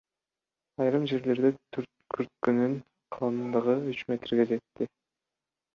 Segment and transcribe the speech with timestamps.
[0.85, 1.51] Айрым жерлерде
[2.17, 2.75] күрткүнүн
[3.19, 4.91] калыңдыгы үч метрге жетти.